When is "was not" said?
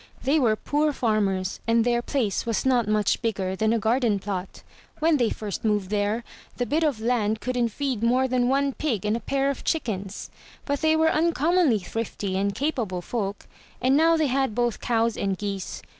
2.43-2.87